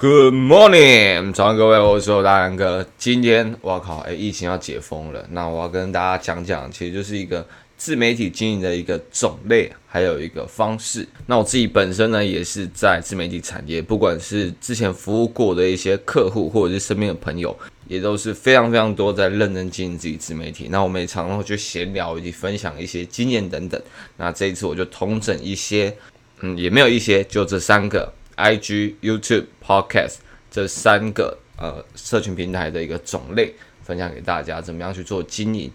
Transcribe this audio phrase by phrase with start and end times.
[0.00, 2.86] Good morning，早上各位，我是大杨哥。
[2.96, 7.46] 今天我靠，哎，疫情要解封了，那我要跟大家讲讲，其实就是一个
[7.76, 11.06] 自媒体经营的一个种类，还有一个方式。
[11.26, 17.54] 那我自己本身呢，也是在自媒体产业，不管是之前服务过的一些客户，或者是身边的朋友，
[17.86, 20.68] 也都是非常非常多在认真经营自己自媒体。
[20.70, 23.78] 那我们也常常会去闲聊以及分享一些经验等等。
[24.16, 25.94] 那这一次我就统整一些，
[26.40, 28.10] 嗯，也没有一些，就这三个。
[28.40, 30.16] IG、YouTube、Podcast
[30.50, 35.70] 这三个呃社群平台的一个种类，分享给大家，怎么样去做经营？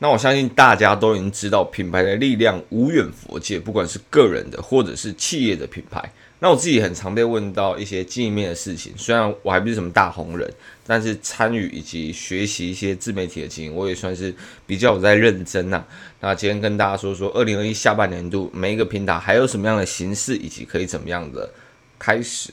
[0.00, 6.12] 那我相信大家都已经知道，品牌的力量无远佛界，不管是个人的或者是企业的品牌。
[6.40, 10.52] 那我自己很常被问到一些经营面的事情，虽然我还不是什么大红人，
[10.86, 14.34] 但是参与以及学习一些自媒体的经营，我也算是
[14.66, 15.82] 比较有在认真呐、
[16.20, 21.48] 那今天跟大家说说，二零二一下半年度每一个平台还有什么样的形式，以及可以怎么样的。
[21.98, 22.52] 开始，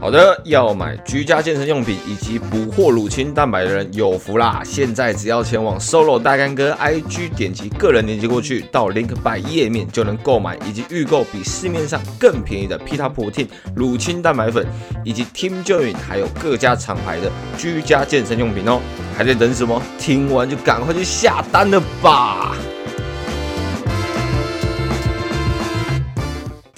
[0.00, 4.62] 好的，要买居家健身用品以及补货乳清蛋白的人有福啦！
[4.64, 14.66] 现在只要前往 Solo 大干哥 IG 点击个人链接过去，到 Link by 页面就能购买以及预购比市面上更便宜的 Pita Protein 乳清蛋白粉，
[15.04, 18.80] 以及 Team Join 还有各家厂牌的居家健身用品哦！
[19.16, 19.82] 还在等什么？
[19.98, 22.56] 听完就赶快去下单了吧！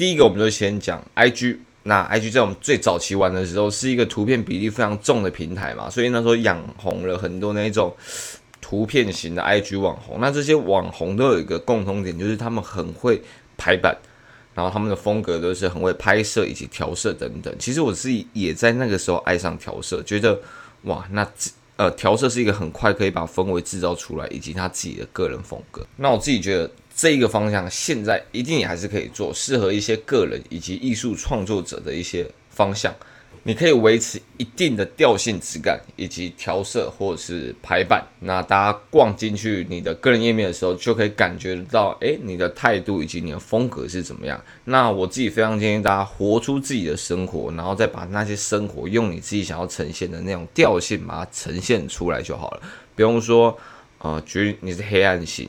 [0.01, 1.59] 第一个，我们就先讲 IG。
[1.83, 7.95] 那 IG 在我们最早期玩的时候，是一个图片比例非常重的平台嘛，所以那时候养红了很多那一种
[8.63, 10.17] 图片型的 IG 网红。
[10.19, 13.21] 那这些网红都有一个共同点，就是他们很会
[13.59, 13.95] 排版，
[14.55, 17.55] 然后他们的风格都是很会拍摄以及调色等等。
[17.59, 20.41] 其实我自己也在那个时候爱上调色，觉得
[20.85, 21.31] 哇，那
[21.77, 25.87] 呃调色是一个很快可以把氛围制造出来，以及他自己的个人风格。
[25.97, 26.71] 那我自己觉得。
[27.01, 32.95] 这一个方向现在一定也还是可以做，适合一些个人以及艺术创作者的一些方向。
[33.43, 38.07] 你可以维持一定的调性质感，以及调色或者是排版。
[38.19, 44.39] 那大家逛进去你的个人页面的时候，就可以感觉到，诶，你的态度以及你的风格是怎么样。
[44.65, 52.63] 那我自己非常建议大家活出自己的生活，然后再把那些生活用你自己想要呈现的那种调性把它呈现出来就好了。
[52.95, 53.57] 比方说，
[54.01, 55.49] 呃，觉你是黑暗型，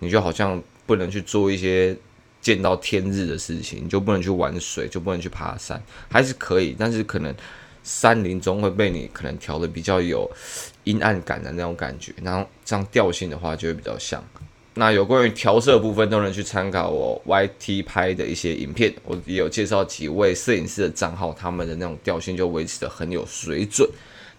[0.00, 0.62] 你就好像。
[0.90, 1.96] 不能去做一些
[2.40, 7.32] 见到天日的事情，你就不能去玩水，就不能去爬山，还是可以，但是可能
[7.84, 10.28] 山林中会被你可能调的比较有
[10.82, 14.20] 阴暗感的那种感觉，然后这样调性的话就会比较像。
[14.74, 23.88] 那有关于调色部分，都能去参考我 YT 拍的一些影片，我也有介绍几位摄影师的账号，他们的那种调性就维持得很有水准。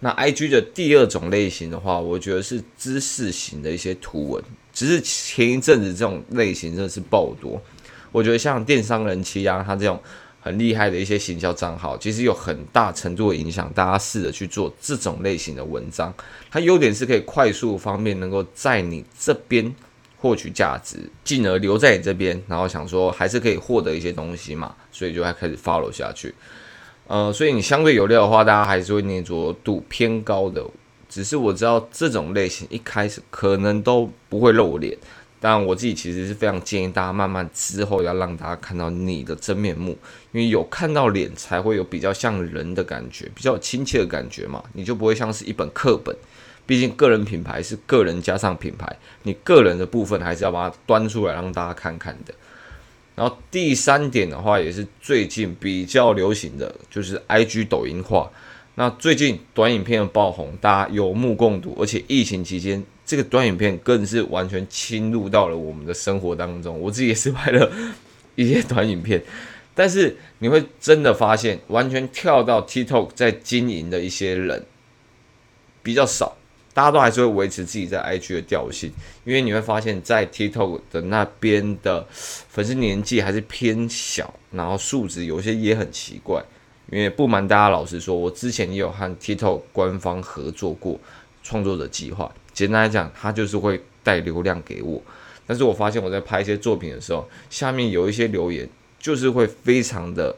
[0.04, 4.44] 那 IG 的第二种类型的话，我觉得是知识型的一些图文。
[4.74, 7.62] 只是前一阵子这种类型真的是爆多，
[8.12, 10.02] 我觉得像电商人气啊，他这种
[10.42, 13.72] 很厉害的一些行销账号，其实有很大程度的影响。
[13.76, 16.12] 大家试着去做这种类型的文章，
[16.50, 19.76] 它优点是可以快速方便能够在你这边
[20.18, 26.34] 获取价值，进而留在你这边，然后想说还是可以获得一些东西嘛，所以就还开始 follow 下去。
[27.12, 30.66] 呃，所以你相对有料的话，大家还是会黏着度偏高的。
[31.10, 34.98] 只是我知道这种类型一开始可能都不会露脸，
[35.38, 39.98] 但我自己其实是非常建议大家慢慢之后要让大家看到你的真面目，
[40.32, 46.16] 因为有看到脸才会有比较像人的感觉，比较亲切的感觉嘛，你就不会像是一本课本。
[46.66, 48.88] 毕竟个人品牌是个人加上品牌，
[49.24, 52.34] 你个人的部分还是要把它端出来让大家看看的。
[53.16, 58.32] 然后第三点的话，也是最近比较流行的就是 IG 抖音化。
[58.76, 66.80] 那最近短影片的爆红，大家有目共睹，而且疫情期间，这个短影片更是完全侵入到了我们的生活当中。
[66.80, 67.70] 我自己也是拍了
[68.36, 69.22] 一些短影片，
[69.76, 74.66] 但是你会真的发现，完全跳到 TikTok 在经营的一些人
[75.84, 76.38] 比较少，
[76.74, 78.92] 大家都还是会维持自己在 IG 的调性，
[79.26, 86.44] 因为你会发现在 TikTok 的那边的粉丝年纪还是偏小，然后素质有些也很奇怪。
[86.90, 91.00] 因为不瞒大家，老实说，我之前也有和 TikTok 官方合作过
[91.42, 92.30] 创作者计划。
[92.52, 95.02] 简单来讲，他就是会带流量给我。
[95.48, 98.68] 但是我发现我在拍一些作品的时候，下面有一些留言
[99.00, 100.36] 就是会非常的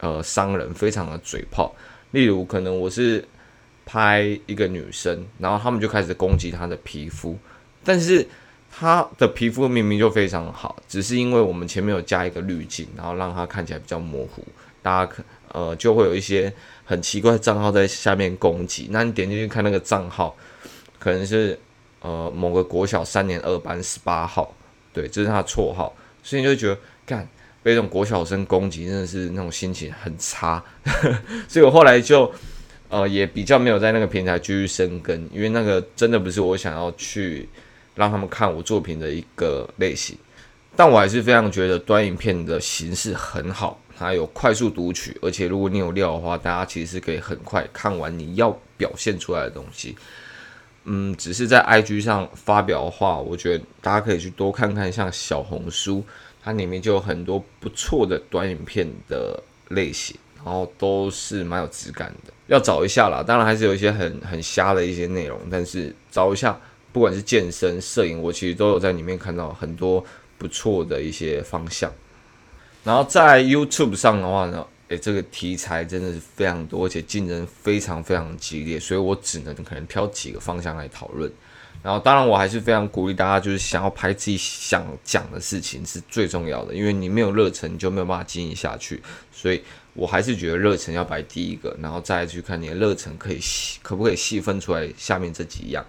[0.00, 1.74] 呃伤人，非常的嘴炮。
[2.10, 3.26] 例如，可能我是
[3.86, 7.38] 拍一个女生，然后他们就开始攻击她的皮肤，
[7.84, 8.26] 但是
[8.70, 14.44] 她的皮肤明明就非常好，只是因为我们前面有加一个滤镜，然后让她看起来比较模糊，
[14.82, 15.22] 大家可
[15.52, 16.52] 呃就会有一些
[16.84, 18.88] 很奇怪的账号在下面攻击。
[18.90, 20.36] 那你点进去看那个账号，
[20.98, 21.58] 可能是
[22.00, 24.54] 呃某个国小三年二班十八号，
[24.92, 27.28] 对，这是他的绰号，所以你就觉得干。
[27.62, 30.62] 被这种国小生攻击，真的是那种心情很差，
[31.48, 32.30] 所以我后来就
[32.88, 37.48] 呃也比较没有在那个平台继续深耕，因为那个真的不是我想要去
[37.94, 40.16] 让他们看我作品的一个类型。
[40.76, 49.96] 但我还是非常觉得短影片的形式很好，它有快速读取，而且如果你有料的话，大家其实是可以很快看完你要表现出来的东西。
[50.84, 56.04] 嗯，只是在 IG 上发表的话，我觉得大家可以去多看看像小红书。
[56.42, 63.22] 它里面就有很多不错的短影片的类型，然后都是蛮有质感的，要找一下啦。
[63.22, 66.58] 当然还是有一些很很瞎的一些内容，但是找一下，
[66.92, 70.04] 不管是健身、摄影，我其实都有在里面看到很多
[70.38, 71.92] 不错的一些方向。
[72.82, 81.32] 然后在 YouTube 上的话呢，诶，这个题材真的是非常多，而且竞争非常非常激烈，所以我只能可能挑几个方向来讨论。
[81.82, 89.02] 然后，当然，我还是非常鼓励大家，就是想要拍自己想讲的事情是最重要的，因为你没有热忱，你就没有办法经营下去。
[89.30, 89.62] 所以
[89.94, 95.84] 我还是觉得热忱要摆第一个，然后再去看你的热忱可以细，可不可以细分出来下面这几样。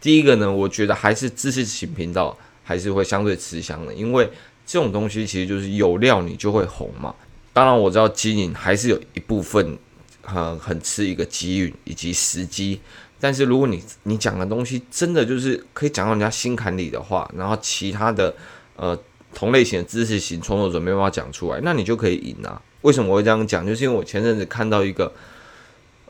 [0.00, 4.30] 第一个呢，我觉得还是知识型频道还是会相对吃香的，因为
[4.66, 7.14] 这种东西其实就是有料你就会红嘛。
[7.52, 9.76] 当然，我知道经营还是有一部分
[10.22, 12.80] 很很吃一个机遇以及时机。
[13.20, 18.34] 但是如果你你讲的东西真的就是可以讲到人家心坎里的话，然后其他的
[18.76, 18.98] 呃
[19.34, 22.62] 同类型的知识型创作者没办法讲出来，那你就可以赢啊。
[22.82, 23.66] 为什么我会这样讲？
[23.66, 25.12] 就是因为我前阵子看到一个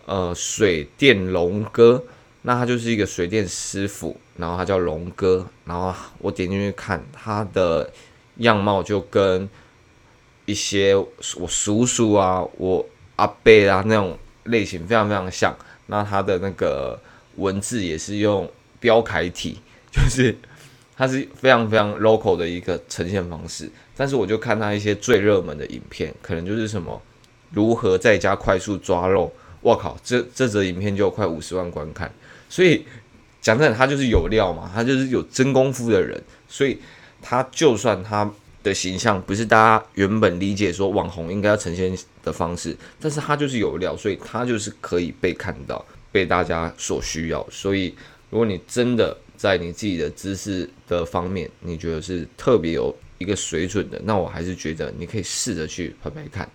[0.07, 2.05] 呃水电龙哥，
[2.43, 7.91] 那他就是一个水电师傅，然后他叫龙哥，然后我点进去看他的
[8.37, 9.49] 样貌，就跟
[10.47, 12.87] 一些我叔叔啊、我
[13.17, 15.55] 阿伯啊那种类型非常非常像。
[15.87, 17.01] 那他的那个
[17.37, 19.59] 文字也是用标楷体，
[19.91, 20.37] 就是
[21.01, 23.71] 它是非常非常 local 的一个呈现方式。
[23.97, 27.01] 但是我就看它一些最热门的影片，可能就是什么
[27.53, 29.33] 如何在家快速抓肉，
[29.63, 32.13] 我靠，这这则影片就快五十万观看。
[32.51, 32.85] 所以
[33.41, 36.23] 讲真的，他就是有料嘛，他就是有真功夫的人。
[36.47, 36.79] 所以
[37.23, 38.31] 他就算他
[38.63, 45.83] 的形象不是大家原本理解说网红应该要呈现的方式，但是他就是有料，所以他就是可以被看到，
[46.13, 47.47] 被大家所需要。
[47.51, 47.95] 所以，
[48.29, 56.47] 如果你真的在你自己的知识的方面，你觉得是特别有一个水准的，那我还是觉得你可以试着去拍拍看。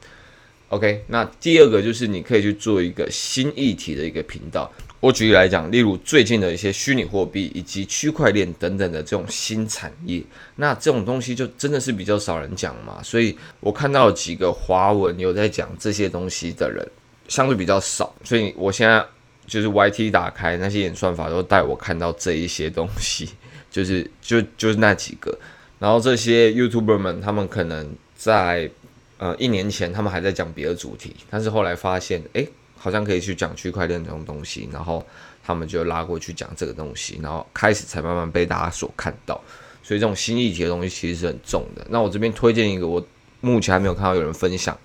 [0.70, 4.72] OK，那第二个就是你可以去做一个新议题的一个频道。
[5.00, 10.22] 我举例来讲，例如最近的一些虚拟货币以及区块链等等的这种新产业，
[10.58, 13.02] 那这种东西就真的是比较少人讲嘛。
[13.02, 16.88] 所以我看到几个华文有在讲这些东西的人，
[17.28, 18.14] 相对比较少。
[18.24, 19.04] 所以我现在
[19.48, 23.30] 就是 YT 打开，那些演算法都带我看到这一些东西，
[23.72, 25.38] 就是就就是那几个。
[25.80, 28.70] 然后这些 YouTuber 们，他们可能在
[29.18, 32.48] 呃一年前他们还在讲别的主题，但是后来发现，诶。
[32.78, 35.04] 好像可以去讲区块链这种东西，然后
[35.44, 39.42] 他们就拉过去讲这个东西，然后开始才慢慢被大家所看到。
[39.82, 41.84] 所以这种新议题的东西其实是很重的。
[41.90, 43.04] 那我这边推荐一个，我
[43.42, 44.78] 目前还没有看到有人分享，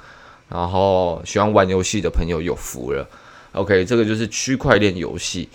[0.48, 3.06] 然后喜欢玩游戏的朋友有福了。
[3.52, 5.48] OK，这个就是区块链游戏。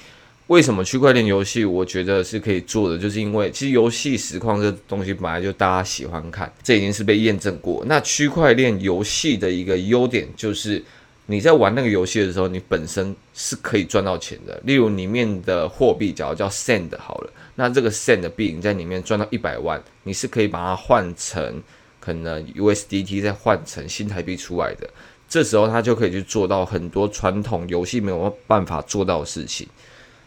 [0.47, 2.97] 为什么区块链游戏我觉得是可以做的？
[2.97, 7.83] 就是因为其实游戏实况这东西本来就大家喜欢看，这已经是被验证过。
[7.87, 10.83] 那区块链游戏的一个优点就是。
[11.27, 14.61] 你在玩那个游戏的时候，你本身是可以赚到钱的。
[14.63, 21.63] 例如里面的货币，假如叫 Sand 好了，那这个 Sand 币你在里面赚到一百万，你是可以把它换成
[21.99, 24.87] 可能 USDT 再换成新台币出来的。
[25.27, 29.67] 这时候他就可以去做到很多传统游戏没有办法做到的事情。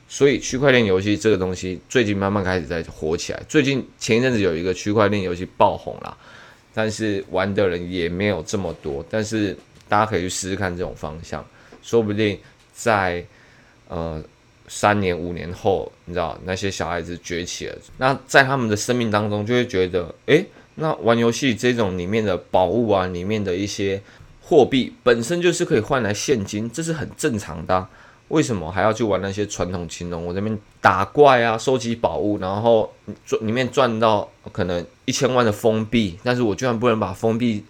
[0.08, 3.42] 所以区块链游戏这个东西最近慢慢开始在火起来。
[3.48, 6.16] 最近前一阵子有一个区块链游戏爆红了，
[6.74, 9.56] 但是玩的人也没有这么多，但是。
[9.90, 11.42] 大家可以去试试看这种方向，
[11.82, 12.38] 说不定
[12.74, 13.24] 在
[13.88, 14.22] 呃
[14.66, 23.98] 三年五年后，你知道那些小孩子崛起了，那在他们的生命当中就会觉得，诶，那玩游戏这种里面的宝物啊，里面的一些
[24.48, 27.86] 货币本身就是可以换来现金，这是很正常的。
[28.28, 30.24] 为什么还要去玩那些传统金融？
[30.24, 32.92] 我这边打怪啊，收集宝物，然后
[33.26, 37.64] 赚里面赚到可能一千万的封币，但是我居然不能把封币。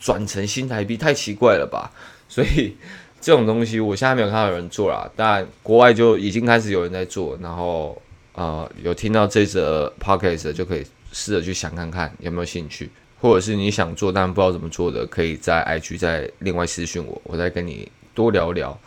[0.00, 1.90] 转成新台币，太奇怪了吧？
[2.28, 2.76] 所以
[3.22, 7.96] 这种东西我现在没有看到有人做啦，但国外就已经开始有人在做，然后
[8.34, 12.90] 呃有听到这则 podcast 就可以试着去想看看有没有兴趣，
[13.24, 18.78] 或者是你想做但不知道怎么做的，可以在 IG 再另外私讯我，我再跟你多聊聊。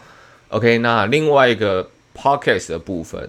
[0.50, 3.28] OK，那另外一个 podcast 的部分。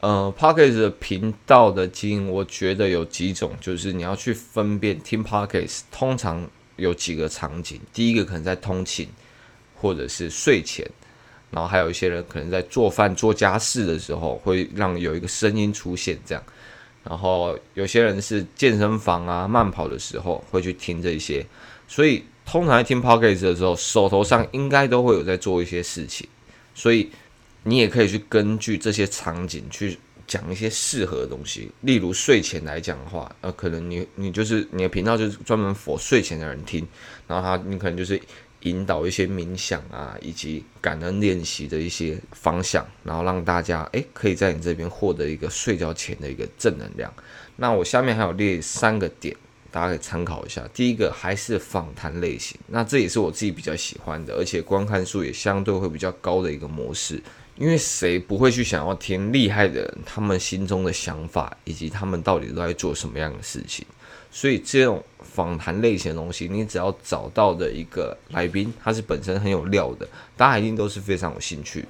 [0.00, 7.80] 呃 Podcast 的频道的经营，我觉得有几种，就是你要去分辨听 Podcast，通常有几个场景。
[7.92, 9.06] 第一个可能在通勤，
[9.76, 10.84] 或者是睡前，
[11.52, 16.42] 然后还有一些人可能在做饭、做家事的时候，会让有一个声音出现这样。
[17.08, 21.46] 然后有些人是健身房啊、慢跑的时候会去听这些。
[21.86, 26.28] 所以通常在听 Podcast 的时候，手头上应该都会有在做一些事情，
[26.74, 27.10] 所以。
[27.66, 29.96] 你也可以去根据这些场景去
[30.26, 36.86] 讲一些适合的东西，例如睡前来讲的话，呃，可能你你就是你的频道就是专门佛睡前的人听，
[37.26, 38.20] 然后他你可能就是
[38.64, 47.10] 引导一些冥想啊，以及感恩练习的一些方向，然后让大家诶可以在你这边获得一个睡觉前的一个正能量。
[47.56, 49.34] 那我下面还有列三个点，
[49.70, 50.68] 大家可以参考一下。
[50.74, 57.22] 第一个还是访谈类型，那这也是我自己比较喜欢的，而且观看数也相对会比较高的一个模式。
[57.56, 63.86] 因为谁不会去想要听厉害的人他们心中的想法，以及他们到底都在做什么样的事情？
[64.34, 71.88] 所以这种访谈类型的东西，你只要找到的一个来宾，他是本身很有料的，大家一定都是非常有兴趣的。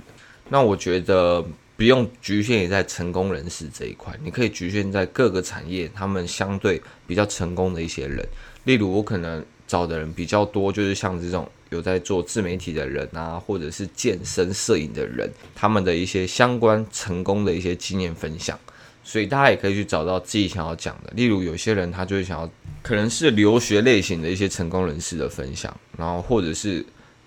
[0.50, 1.42] 那我觉得
[1.74, 8.22] 不用局限于在成功人士这一块，你可以局限在各个产业他们相对比较成功的一些人，
[8.64, 11.50] 例如我可能找的人比较多，就是像这种。
[11.70, 18.56] 有在做自媒体的人啊，或者是健身摄影的人，他们的一些相关成功的一些经验分享，
[19.04, 21.12] 所以大家也可以去找到自己想要讲的。
[21.14, 22.50] 例如，有些人他就会想要，
[22.82, 26.84] 可能是留学类型的一些成功人士的分享，然后或者是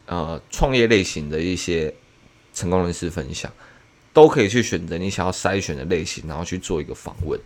[0.07, 1.93] 呃创业类型的一些
[2.53, 3.50] 成功人士分享，
[4.12, 7.39] 都可以去选择你想要筛选的类型，然后去做一个访问。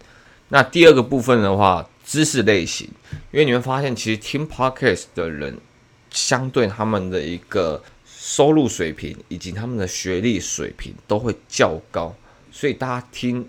[0.50, 2.89] 那第二个部分的话，知识类型，
[3.31, 5.57] 因为你会发现，其实听 Podcast 的人。
[6.13, 12.13] 相对他们的一个收入水平以及他们的学历水平都会较高，
[12.51, 13.47] 所以大家听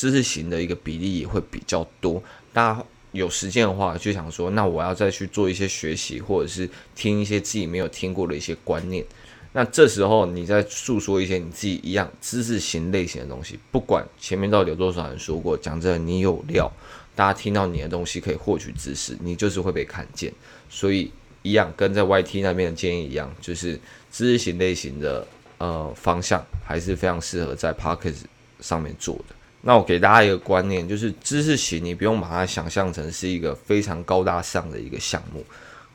[0.00, 2.22] 知识型的一个比例也会比较多。
[2.54, 9.04] 大家有时间的话，就想说，那我要再去做一些学习，或者是听一些自己没有听过的一些观念。
[9.52, 16.72] 那这时候你再诉说一些你自己一样知识型类型的东西，不管前面到底有多少人说过，讲真的，你有料，
[17.14, 20.32] 大家听到你的东西可以获取知识，你就是会被看见，
[20.70, 21.12] 所以。
[21.42, 23.80] 一样，跟在 YT 那边的建议一样，就是
[24.12, 25.26] 知识型类型的
[25.56, 28.24] 呃方向，还是非常适合在 Podcast
[28.60, 29.34] 上面做的。
[29.62, 35.44] 那我给大家一个观念，就是知识型，你不用把它想象成是一个非常高大上的一个项目。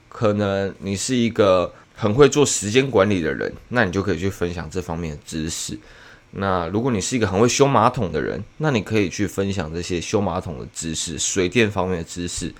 [0.07, 5.77] 可能你是一个很会做时间管理的人，那你就可以去分享这方面的知识。
[6.31, 12.53] 那如果你是一个很会修马桶的人，那你可以去分享这些修马桶的知识、水电方面的知识。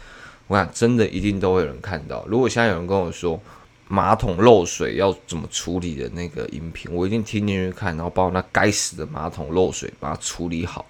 [0.47, 2.25] 我想真的一定都会有人看到。
[2.27, 3.39] 如果现在有人跟我说
[3.87, 10.85] 马桶漏水要怎么处理的那个音频，我一定听进去看，然后把我那该死的马桶漏水把它处理好。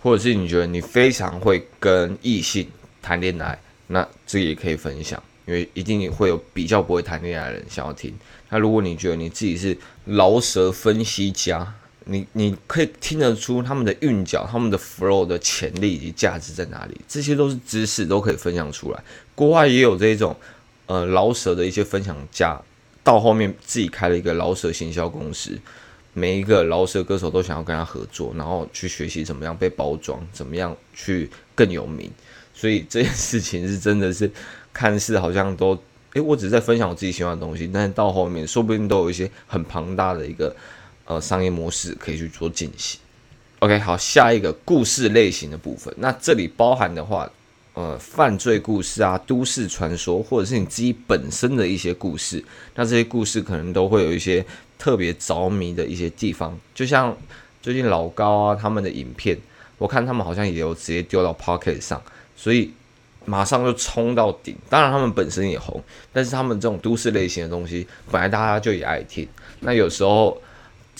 [0.00, 2.66] 或者是你觉得你非常会跟异性
[3.02, 8.14] 谈恋爱，那这也可以分享，因为一定会有比较不会谈恋爱的人想要听。
[8.48, 11.74] 那如果你觉得你自己是饶舌分析家，
[12.04, 19.02] 你你可以听得出他们的韵脚、他们的 flow 的潜力以及价值在哪里，这些都是知识，都可以分享出来。
[19.34, 20.34] 国外也有这种
[20.88, 22.60] 呃老舍的一些分享家，
[23.04, 25.56] 到后面自己开了一个老舍行销公司，
[26.12, 32.10] 每一个老舍歌手都想要跟他合作，然后去学习怎么样被包装，怎么样去更有名。
[32.52, 34.28] 所以这件事情是真的是
[34.72, 35.80] 看似好像都，
[36.14, 40.56] 诶，我只是在分享我自己喜欢的东西，但是到后面说不定都有一些很庞大的一个。
[41.10, 43.00] 呃，商业模式可以去做进行。
[43.60, 47.26] OK，好，下一个故事类型的部分，那这里包含的话，
[47.78, 52.44] 呃，犯罪故事啊，都市传说，或者是你自己本身的一些故事，
[52.74, 54.44] 那这些故事可能都会有一些
[54.76, 56.58] 特别着迷的一些地方。
[56.74, 57.16] 就像
[57.62, 59.38] 最近老高啊，他们的影片，
[59.78, 62.02] 我看他们好像也有直接丢到 Pocket 上，
[62.34, 62.72] 所以
[63.24, 64.56] 马上就冲到顶。
[64.68, 65.80] 当然，他们本身也红，
[66.12, 69.28] 但是他们这种都市类型的东西，本来大家就也爱听。
[69.60, 70.42] 那有时候。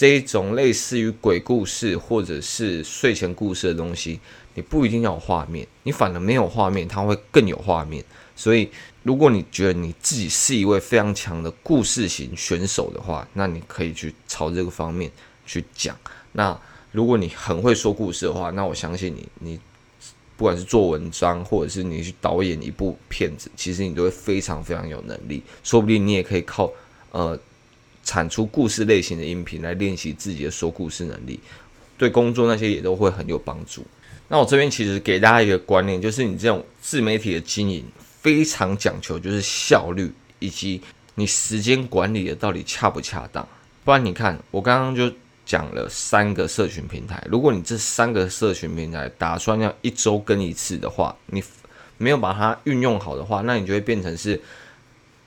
[0.01, 4.21] 这一种类似于鬼故事或者是睡前故事的东西，
[4.59, 8.05] 你不一定要有画面，你反而没有画面，它会更有画面。
[8.35, 8.69] 所以，
[9.05, 15.09] 如果你觉得你自己是一位非常强的故事型选手的话，那你可以去朝这个方面
[15.47, 15.97] 去讲。
[16.33, 16.61] 那
[16.91, 19.61] 如果你很会说故事的话，那我相信你，你
[20.37, 25.41] 不管是做文章，或者是你去导演一部片子，其实你都会非常非常有能力。
[25.63, 26.69] 说不定你也可以靠
[27.13, 27.39] 呃
[28.03, 31.39] 产出故事类型的音频来练习自己的说故事能力，
[31.97, 33.87] 对工作那些也都会很有帮助。
[34.29, 37.83] 那我这边其实给大家一个观念，就是你这种自媒体的经营
[38.21, 40.83] 非常讲求就是效率，以及
[41.15, 43.49] 你时间管理的到底恰不恰当。
[43.85, 45.11] 不然你看，我刚刚就
[45.47, 51.43] 讲了三个社群平台，如果你这三个社群平台打算要一周更一次的话，你
[51.97, 54.39] 没有把它运用好的话，那你就会变成是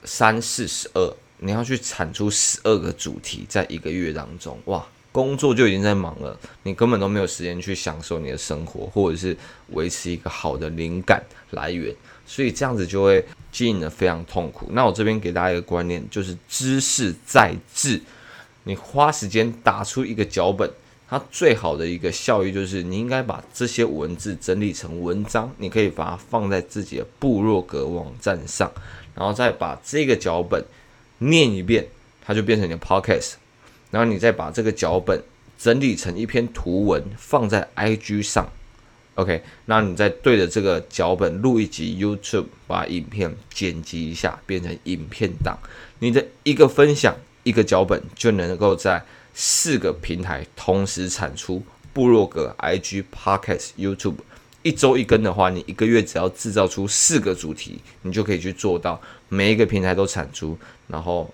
[0.04, 4.86] 三四十二，你要去产出十二个主题在一个月当中，哇！
[5.12, 9.36] 工作就已经在忙了，你根本都没有时间去享受你的生活，或者是
[9.68, 11.94] 维持一个好的灵感来源，
[12.26, 14.68] 所以这样子就会经营得非常痛苦。
[14.72, 18.00] 那我这边给大家一个观念，就是知识在智。
[18.64, 20.70] 你花时间打出一个脚本，
[21.08, 28.72] 它最好的一个效益就是你应该把这些文字整理成文章，你可以把它放在自己的部落格网站上，
[29.14, 30.64] 然后再把这个脚本
[31.18, 31.86] 念一遍，
[32.24, 33.32] 它就变成你的 podcast。
[33.92, 35.22] 然后你再把这个脚本
[35.56, 38.50] 整理成一篇图文放在 IG 上
[39.14, 45.56] ，OK，那你再对着这个脚本录一集 YouTube，把影片剪辑一下变成影片档。
[46.00, 54.16] 你的一个分享一个脚本就能够在四个平台同时产出，部落格、IG、Podcast、YouTube，
[54.62, 60.58] 一周一更的话，你一个月只要制造出四个主题，你就可以去做到每一个平台都产出，
[60.88, 61.32] 然后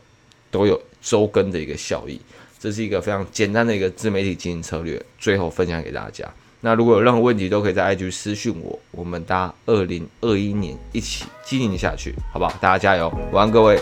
[0.50, 2.20] 都有周更的一个效益。
[2.58, 6.28] 这是一个非常简单的一个自媒体经营策略，最后分享给大家。
[6.60, 12.50] 那如果有任何问题，都可以在 IG 私信我，我们大家二零二一年一起经营下去，好不好？
[12.60, 13.08] 大家加油！
[13.30, 13.80] 晚安，各位，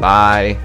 [0.00, 0.56] 拜。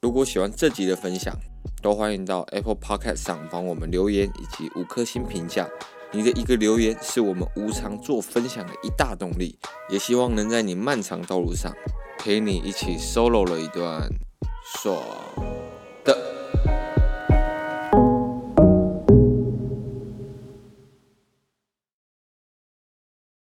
[0.00, 1.36] 如果喜欢这集的分享，
[1.82, 5.68] 都欢迎到 Apple Podcast 上帮我们留言以及五颗星评价。
[6.12, 9.58] 你的一个留言是我们无偿做分享的一大动力，
[9.90, 11.70] 也希望能在你漫长道路上
[12.18, 14.08] 陪你一起 solo 了一段。
[14.78, 15.02] 爽
[16.04, 16.39] 的。